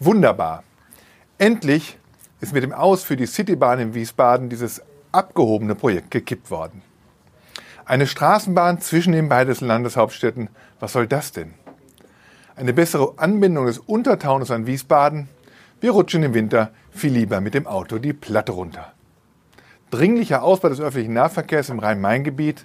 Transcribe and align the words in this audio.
Wunderbar. 0.00 0.62
Endlich 1.38 1.98
ist 2.40 2.52
mit 2.52 2.62
dem 2.62 2.72
Aus 2.72 3.02
für 3.02 3.16
die 3.16 3.26
Citybahn 3.26 3.80
in 3.80 3.94
Wiesbaden 3.94 4.48
dieses 4.48 4.80
abgehobene 5.10 5.74
Projekt 5.74 6.12
gekippt 6.12 6.52
worden. 6.52 6.82
Eine 7.84 8.06
Straßenbahn 8.06 8.80
zwischen 8.80 9.12
den 9.12 9.28
beiden 9.28 9.66
Landeshauptstädten, 9.66 10.50
was 10.78 10.92
soll 10.92 11.08
das 11.08 11.32
denn? 11.32 11.54
Eine 12.54 12.72
bessere 12.72 13.14
Anbindung 13.16 13.66
des 13.66 13.78
Untertaunes 13.78 14.52
an 14.52 14.66
Wiesbaden? 14.66 15.28
Wir 15.80 15.90
rutschen 15.90 16.22
im 16.22 16.34
Winter 16.34 16.70
viel 16.92 17.12
lieber 17.12 17.40
mit 17.40 17.54
dem 17.54 17.66
Auto 17.66 17.98
die 17.98 18.12
Platte 18.12 18.52
runter. 18.52 18.92
Dringlicher 19.90 20.44
Ausbau 20.44 20.68
des 20.68 20.80
öffentlichen 20.80 21.14
Nahverkehrs 21.14 21.70
im 21.70 21.80
Rhein-Main-Gebiet? 21.80 22.64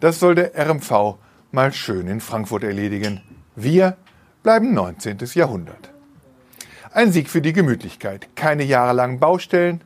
Das 0.00 0.18
soll 0.18 0.34
der 0.34 0.52
RMV 0.56 1.16
mal 1.52 1.72
schön 1.72 2.08
in 2.08 2.20
Frankfurt 2.20 2.64
erledigen. 2.64 3.22
Wir 3.54 3.96
bleiben 4.42 4.74
19. 4.74 5.18
Jahrhundert. 5.34 5.95
Ein 6.96 7.12
Sieg 7.12 7.28
für 7.28 7.42
die 7.42 7.52
Gemütlichkeit. 7.52 8.26
Keine 8.36 8.64
jahrelangen 8.64 9.20
Baustellen, 9.20 9.82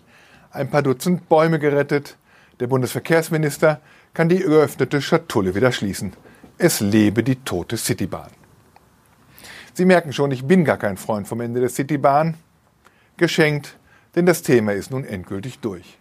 ein 0.53 0.71
paar 0.71 0.85
Dutzend 0.85 1.29
Bäume 1.29 1.59
gerettet. 1.59 2.17
Der 2.61 2.69
Bundesverkehrsminister 2.69 3.81
kann 4.15 4.29
die 4.29 4.39
geöffnete 4.39 5.03
Schatulle 5.03 5.57
wieder 5.57 5.73
schließen. 5.73 6.13
Es 6.57 6.79
lebe 6.79 7.25
die 7.25 7.35
tote 7.35 7.77
Citybahn. 7.77 8.31
Sie 9.75 9.87
merken 9.87 10.13
schon, 10.13 10.31
ich 10.31 10.45
bin 10.45 10.65
gar 10.65 10.77
kein 10.77 10.97
Freund 10.97 11.27
vom 11.27 11.41
Ende 11.41 11.59
der 11.59 11.69
Citybahn. 11.69 12.37
Geschenkt, 13.17 13.77
denn 14.15 14.25
das 14.25 14.43
Thema 14.43 14.73
ist 14.75 14.93
nun 14.93 15.05
endgültig 15.05 15.59
durch. 15.59 15.99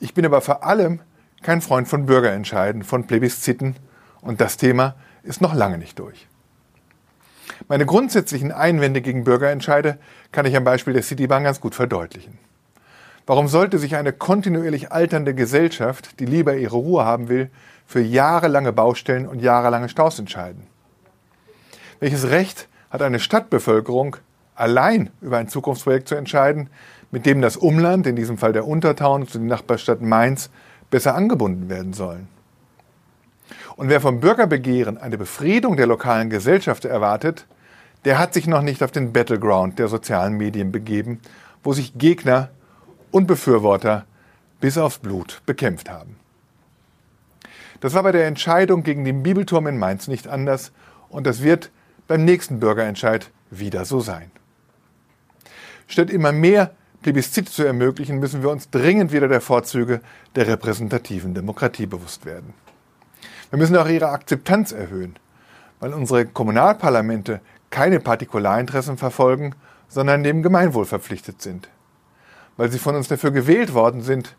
Ich 0.00 0.12
bin 0.12 0.26
aber 0.26 0.40
vor 0.40 0.64
allem 0.64 0.98
kein 1.42 1.60
Freund 1.60 1.86
von 1.86 2.06
Bürgerentscheiden, 2.06 2.82
von 2.82 3.06
Plebisziten 3.06 3.76
und 4.22 4.40
das 4.40 4.56
Thema 4.56 4.96
ist 5.22 5.40
noch 5.40 5.54
lange 5.54 5.78
nicht 5.78 6.00
durch. 6.00 6.26
Meine 7.68 7.86
grundsätzlichen 7.86 8.52
Einwände 8.52 9.00
gegen 9.00 9.24
Bürgerentscheide 9.24 9.98
kann 10.32 10.46
ich 10.46 10.56
am 10.56 10.64
Beispiel 10.64 10.92
der 10.92 11.02
Citybahn 11.02 11.44
ganz 11.44 11.60
gut 11.60 11.74
verdeutlichen. 11.74 12.38
Warum 13.26 13.48
sollte 13.48 13.78
sich 13.78 13.96
eine 13.96 14.12
kontinuierlich 14.12 14.92
alternde 14.92 15.34
Gesellschaft, 15.34 16.20
die 16.20 16.26
lieber 16.26 16.54
ihre 16.54 16.76
Ruhe 16.76 17.04
haben 17.04 17.28
will, 17.28 17.50
für 17.84 18.00
jahrelange 18.00 18.72
Baustellen 18.72 19.26
und 19.26 19.42
jahrelange 19.42 19.88
Staus 19.88 20.18
entscheiden? 20.18 20.62
Welches 21.98 22.30
Recht 22.30 22.68
hat 22.90 23.02
eine 23.02 23.18
Stadtbevölkerung, 23.18 24.16
allein 24.54 25.10
über 25.20 25.38
ein 25.38 25.48
Zukunftsprojekt 25.48 26.08
zu 26.08 26.14
entscheiden, 26.14 26.70
mit 27.10 27.26
dem 27.26 27.40
das 27.40 27.56
Umland, 27.56 28.06
in 28.06 28.16
diesem 28.16 28.38
Fall 28.38 28.52
der 28.52 28.66
Untertaun 28.66 29.26
zu 29.26 29.38
der 29.38 29.48
Nachbarstadt 29.48 30.02
Mainz, 30.02 30.50
besser 30.90 31.14
angebunden 31.14 31.68
werden 31.68 31.94
sollen? 31.94 32.28
Und 33.76 33.88
wer 33.88 34.00
vom 34.00 34.20
Bürgerbegehren 34.20 34.98
eine 34.98 35.18
Befriedung 35.18 35.76
der 35.76 35.86
lokalen 35.86 36.30
Gesellschaft 36.30 36.84
erwartet, 36.84 37.46
der 38.04 38.18
hat 38.18 38.34
sich 38.34 38.46
noch 38.46 38.62
nicht 38.62 38.82
auf 38.82 38.92
den 38.92 39.12
Battleground 39.12 39.78
der 39.78 39.88
sozialen 39.88 40.34
Medien 40.34 40.72
begeben, 40.72 41.20
wo 41.62 41.72
sich 41.72 41.98
Gegner 41.98 42.50
und 43.10 43.26
Befürworter 43.26 44.06
bis 44.60 44.78
aufs 44.78 44.98
Blut 44.98 45.42
bekämpft 45.46 45.90
haben. 45.90 46.16
Das 47.80 47.94
war 47.94 48.02
bei 48.02 48.12
der 48.12 48.26
Entscheidung 48.26 48.82
gegen 48.82 49.04
den 49.04 49.22
Bibelturm 49.22 49.66
in 49.66 49.78
Mainz 49.78 50.08
nicht 50.08 50.28
anders 50.28 50.72
und 51.08 51.26
das 51.26 51.42
wird 51.42 51.70
beim 52.08 52.24
nächsten 52.24 52.60
Bürgerentscheid 52.60 53.30
wieder 53.50 53.84
so 53.84 54.00
sein. 54.00 54.30
Statt 55.86 56.10
immer 56.10 56.32
mehr 56.32 56.72
Plebiszite 57.02 57.52
zu 57.52 57.64
ermöglichen, 57.64 58.18
müssen 58.18 58.42
wir 58.42 58.50
uns 58.50 58.70
dringend 58.70 59.12
wieder 59.12 59.28
der 59.28 59.40
Vorzüge 59.40 60.00
der 60.34 60.48
repräsentativen 60.48 61.34
Demokratie 61.34 61.86
bewusst 61.86 62.26
werden. 62.26 62.54
Wir 63.50 63.58
müssen 63.58 63.76
auch 63.76 63.88
ihre 63.88 64.08
Akzeptanz 64.08 64.72
erhöhen, 64.72 65.14
weil 65.78 65.94
unsere 65.94 66.26
Kommunalparlamente 66.26 67.40
keine 67.70 68.00
Partikularinteressen 68.00 68.96
verfolgen, 68.96 69.54
sondern 69.88 70.22
dem 70.22 70.42
Gemeinwohl 70.42 70.84
verpflichtet 70.84 71.42
sind. 71.42 71.68
Weil 72.56 72.70
sie 72.70 72.78
von 72.78 72.96
uns 72.96 73.08
dafür 73.08 73.30
gewählt 73.30 73.74
worden 73.74 74.02
sind, 74.02 74.36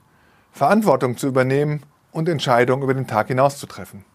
Verantwortung 0.52 1.17
zu 1.17 1.28
übernehmen 1.28 1.84
und 2.11 2.30
Entscheidungen 2.30 2.84
über 2.84 2.94
den 2.94 3.07
Tag 3.07 3.28
hinaus 3.28 3.57
zu 3.57 3.68
treffen. 3.68 4.06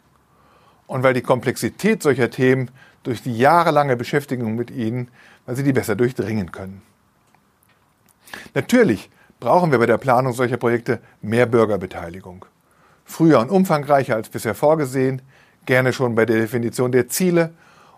Und 0.86 1.03
weil 1.03 1.14
die 1.14 1.22
Komplexität 1.22 2.03
solcher 2.03 2.31
Themen 2.31 2.70
durch 3.03 3.22
die 3.22 3.36
jahrelange 3.36 3.97
Beschäftigung 3.97 4.54
mit 4.54 4.70
ihnen, 4.70 5.09
weil 5.47 5.56
sie 5.56 5.62
die 5.62 5.72
besser 5.72 5.97
durchdringen 5.97 6.53
können. 6.53 6.82
Natürlich 8.54 9.10
brauchen 9.41 9.70
wir 9.70 9.78
bei 9.78 9.86
der 9.86 9.98
Planung 9.98 10.32
solcher 10.32 10.56
Projekte 10.56 11.00
mehr 11.20 11.47
Bürgerbeteiligung 11.47 12.44
früher 13.04 13.41
und 13.41 13.50
umfangreicher 13.50 14.16
als 14.16 14.28
bisher 14.28 14.54
vorgesehen, 14.54 15.22
gerne 15.66 15.92
schon 15.92 16.15
bei 16.15 16.26
der 16.26 16.41
Definition 16.41 16.92
der 16.92 17.09
Ziele 17.09 17.53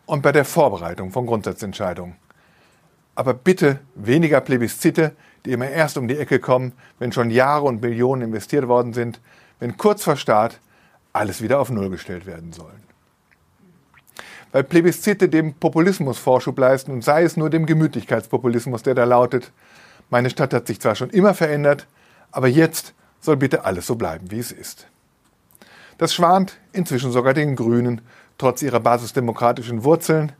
und 0.06 0.22
bei 0.22 0.32
der 0.32 0.44
Vorbereitung 0.44 1.10
von 1.10 1.26
Grundsatzentscheidungen. 1.26 2.16
Aber 3.14 3.34
bitte 3.34 3.80
weniger 3.94 4.40
Plebiszite, 4.40 5.12
die 5.44 5.52
immer 5.52 5.68
erst 5.68 5.96
um 5.98 6.08
die 6.08 6.18
Ecke 6.18 6.38
kommen, 6.38 6.72
wenn 6.98 7.12
schon 7.12 7.30
Jahre 7.30 7.64
und 7.64 7.82
Millionen 7.82 8.22
investiert 8.22 8.66
worden 8.66 8.92
sind, 8.92 9.20
wenn 9.60 9.76
kurz 9.76 10.02
vor 10.02 10.16
Start 10.16 10.60
alles 11.12 11.42
wieder 11.42 11.60
auf 11.60 11.70
Null 11.70 11.90
gestellt 11.90 12.26
werden 12.26 12.52
sollen. 12.52 12.82
Weil 14.52 14.64
Plebiszite 14.64 15.28
dem 15.28 15.54
Populismus 15.54 16.18
Vorschub 16.18 16.58
leisten 16.58 16.92
und 16.92 17.02
sei 17.02 17.22
es 17.24 17.36
nur 17.36 17.50
dem 17.50 17.66
Gemütlichkeitspopulismus, 17.66 18.82
der 18.82 18.94
da 18.94 19.04
lautet, 19.04 19.52
meine 20.10 20.30
Stadt 20.30 20.54
hat 20.54 20.66
sich 20.66 20.80
zwar 20.80 20.94
schon 20.94 21.10
immer 21.10 21.34
verändert, 21.34 21.86
aber 22.30 22.48
jetzt 22.48 22.94
soll 23.20 23.36
bitte 23.36 23.64
alles 23.64 23.86
so 23.86 23.96
bleiben, 23.96 24.30
wie 24.30 24.38
es 24.38 24.52
ist. 24.52 24.86
Das 25.98 26.12
schwant 26.12 26.58
inzwischen 26.72 27.12
sogar 27.12 27.34
den 27.34 27.56
Grünen, 27.56 28.00
trotz 28.38 28.62
ihrer 28.62 28.80
basisdemokratischen 28.80 29.84
Wurzeln. 29.84 30.32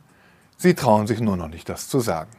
Sie 0.57 0.73
trauen 0.73 1.07
sich 1.07 1.19
nur 1.19 1.37
noch 1.37 1.47
nicht, 1.47 1.69
das 1.69 1.89
zu 1.89 1.99
sagen. 1.99 2.31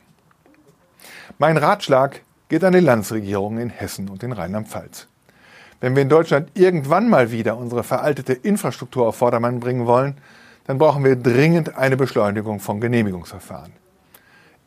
Mein 1.39 1.57
Ratschlag 1.57 2.23
geht 2.49 2.65
an 2.65 2.73
die 2.73 2.81
Landesregierungen 2.81 3.61
in 3.61 3.71
Hessen 3.71 4.09
und 4.09 4.23
in 4.23 4.33
Rheinland-Pfalz. 4.33 5.09
Wenn 5.81 5.95
wir 5.95 6.03
in 6.03 6.09
Deutschland 6.09 6.51
irgendwann 6.55 7.09
mal 7.09 7.31
wieder 7.31 7.57
unsere 7.57 7.85
veraltete 7.85 8.33
Infrastruktur 8.33 9.07
auf 9.07 9.17
Vordermann 9.17 9.61
bringen 9.61 9.87
wollen, 9.87 10.17
dann 10.67 10.79
brauchen 10.79 11.05
wir 11.05 11.17
dringend 11.17 11.77
eine 11.77 11.97
Beschleunigung 11.97 12.61
von 12.61 12.81
Genehmigungsverfahren. 12.81 13.73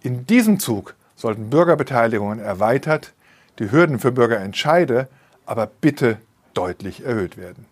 In 0.01 0.25
diesem 0.27 0.59
Zug 0.59 0.95
sollten 1.15 1.49
Bürgerbeteiligungen 1.49 2.39
erweitert, 2.39 3.13
die 3.57 3.71
Hürden 3.71 3.99
für 3.99 4.11
Bürgerentscheide 4.11 5.07
aber 5.45 5.65
bitte 5.65 6.17
deutlich 6.53 7.03
erhöht 7.03 7.37
werden. 7.37 7.65